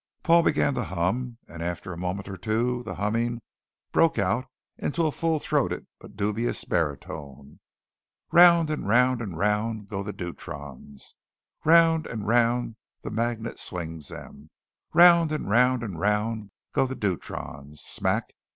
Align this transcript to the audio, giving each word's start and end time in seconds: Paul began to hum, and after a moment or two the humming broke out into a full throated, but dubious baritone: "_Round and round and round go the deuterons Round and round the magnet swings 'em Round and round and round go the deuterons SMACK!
Paul 0.23 0.41
began 0.41 0.73
to 0.73 0.83
hum, 0.85 1.37
and 1.47 1.61
after 1.61 1.93
a 1.93 1.97
moment 1.99 2.27
or 2.27 2.35
two 2.35 2.81
the 2.81 2.95
humming 2.95 3.39
broke 3.91 4.17
out 4.17 4.45
into 4.79 5.05
a 5.05 5.11
full 5.11 5.37
throated, 5.37 5.85
but 5.99 6.15
dubious 6.17 6.65
baritone: 6.65 7.59
"_Round 8.33 8.71
and 8.71 8.87
round 8.87 9.21
and 9.21 9.37
round 9.37 9.89
go 9.89 10.01
the 10.01 10.11
deuterons 10.11 11.13
Round 11.63 12.07
and 12.07 12.25
round 12.25 12.77
the 13.03 13.11
magnet 13.11 13.59
swings 13.59 14.11
'em 14.11 14.49
Round 14.91 15.31
and 15.31 15.47
round 15.47 15.83
and 15.83 15.99
round 15.99 16.49
go 16.73 16.87
the 16.87 16.95
deuterons 16.95 17.79
SMACK! 17.81 18.31